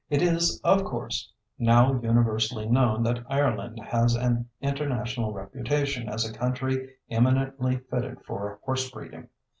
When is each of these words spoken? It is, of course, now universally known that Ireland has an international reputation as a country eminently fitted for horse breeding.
It 0.09 0.23
is, 0.23 0.59
of 0.63 0.83
course, 0.83 1.31
now 1.59 1.99
universally 2.01 2.65
known 2.67 3.03
that 3.03 3.23
Ireland 3.29 3.79
has 3.85 4.15
an 4.15 4.49
international 4.59 5.31
reputation 5.31 6.09
as 6.09 6.27
a 6.27 6.33
country 6.33 6.95
eminently 7.11 7.77
fitted 7.87 8.23
for 8.25 8.59
horse 8.63 8.89
breeding. 8.89 9.29